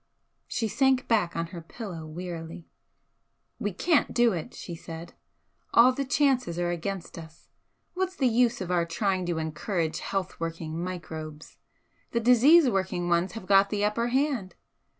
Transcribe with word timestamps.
She 0.47 0.67
sank 0.67 1.07
back 1.07 1.35
on 1.35 1.45
her 1.53 1.61
pillow 1.61 2.07
wearily. 2.07 2.65
"We 3.59 3.71
can't 3.71 4.15
do 4.15 4.33
it," 4.33 4.55
she 4.55 4.73
said 4.75 5.13
"All 5.75 5.91
the 5.93 6.05
chances 6.05 6.57
are 6.57 6.71
against 6.71 7.19
us. 7.19 7.49
What's 7.93 8.15
the 8.15 8.25
use 8.27 8.61
of 8.61 8.71
our 8.71 8.83
trying 8.83 9.27
to 9.27 9.37
encourage 9.37 9.99
'health 9.99 10.39
working 10.39 10.83
microbes'? 10.83 11.59
The 12.13 12.19
disease 12.19 12.67
working 12.67 13.09
ones 13.09 13.33
have 13.33 13.45
got 13.45 13.69
the 13.69 13.85
upper 13.85 14.07
hand. 14.07 14.55